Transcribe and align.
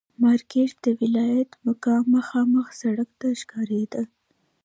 مارکېټ 0.23 0.71
د 0.85 0.87
ولایت 1.01 1.49
مقام 1.67 2.03
مخامخ 2.17 2.65
سړک 2.81 3.09
ته 3.19 3.27
ښکارېده. 3.41 4.03